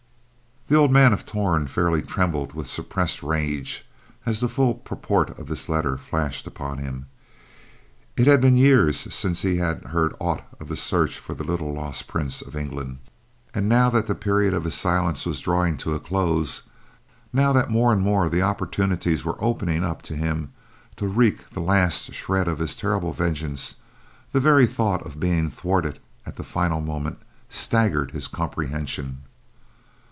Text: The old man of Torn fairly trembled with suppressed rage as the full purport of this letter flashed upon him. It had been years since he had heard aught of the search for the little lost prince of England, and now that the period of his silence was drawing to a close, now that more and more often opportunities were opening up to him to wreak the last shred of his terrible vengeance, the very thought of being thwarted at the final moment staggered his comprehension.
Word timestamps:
The 0.67 0.77
old 0.77 0.91
man 0.91 1.11
of 1.11 1.25
Torn 1.25 1.67
fairly 1.67 2.01
trembled 2.01 2.53
with 2.53 2.65
suppressed 2.65 3.21
rage 3.21 3.85
as 4.25 4.39
the 4.39 4.47
full 4.47 4.75
purport 4.75 5.37
of 5.37 5.47
this 5.47 5.67
letter 5.67 5.97
flashed 5.97 6.47
upon 6.47 6.77
him. 6.77 7.07
It 8.15 8.25
had 8.25 8.39
been 8.39 8.55
years 8.55 9.13
since 9.13 9.41
he 9.41 9.57
had 9.57 9.87
heard 9.87 10.15
aught 10.17 10.45
of 10.61 10.69
the 10.69 10.77
search 10.77 11.19
for 11.19 11.33
the 11.33 11.43
little 11.43 11.73
lost 11.73 12.07
prince 12.07 12.41
of 12.41 12.55
England, 12.55 12.99
and 13.53 13.67
now 13.67 13.89
that 13.89 14.07
the 14.07 14.15
period 14.15 14.53
of 14.53 14.63
his 14.63 14.75
silence 14.75 15.25
was 15.25 15.41
drawing 15.41 15.75
to 15.79 15.93
a 15.93 15.99
close, 15.99 16.63
now 17.33 17.51
that 17.51 17.69
more 17.69 17.91
and 17.91 18.01
more 18.01 18.25
often 18.27 18.41
opportunities 18.41 19.25
were 19.25 19.43
opening 19.43 19.83
up 19.83 20.01
to 20.03 20.15
him 20.15 20.53
to 20.95 21.05
wreak 21.05 21.49
the 21.49 21.59
last 21.59 22.13
shred 22.13 22.47
of 22.47 22.59
his 22.59 22.77
terrible 22.77 23.11
vengeance, 23.11 23.75
the 24.31 24.39
very 24.39 24.67
thought 24.67 25.05
of 25.05 25.19
being 25.19 25.49
thwarted 25.49 25.99
at 26.25 26.37
the 26.37 26.45
final 26.45 26.79
moment 26.79 27.17
staggered 27.49 28.11
his 28.11 28.29
comprehension. 28.29 29.23